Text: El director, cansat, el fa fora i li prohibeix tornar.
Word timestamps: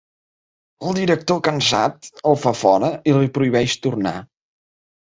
El 0.87 0.95
director, 0.99 1.41
cansat, 1.49 2.09
el 2.33 2.41
fa 2.47 2.57
fora 2.63 2.91
i 3.13 3.17
li 3.21 3.33
prohibeix 3.39 3.79
tornar. 3.87 4.21